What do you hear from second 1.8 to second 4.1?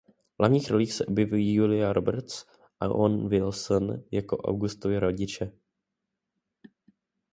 Roberts a Owen Wilson